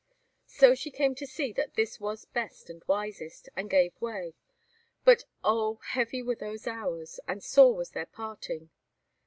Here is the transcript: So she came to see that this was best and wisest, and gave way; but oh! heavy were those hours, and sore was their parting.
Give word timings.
So 0.47 0.73
she 0.73 0.89
came 0.89 1.13
to 1.13 1.27
see 1.27 1.53
that 1.53 1.75
this 1.75 1.99
was 1.99 2.25
best 2.25 2.71
and 2.71 2.81
wisest, 2.87 3.49
and 3.55 3.69
gave 3.69 4.01
way; 4.01 4.33
but 5.05 5.25
oh! 5.43 5.79
heavy 5.89 6.23
were 6.23 6.33
those 6.33 6.65
hours, 6.65 7.19
and 7.27 7.43
sore 7.43 7.75
was 7.75 7.91
their 7.91 8.07
parting. 8.07 8.71